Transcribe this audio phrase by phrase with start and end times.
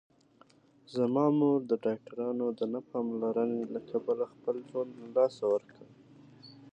[0.95, 5.85] زما مور د ډاکټرانو د نه پاملرنې له کبله خپل ژوند له لاسه ورکړ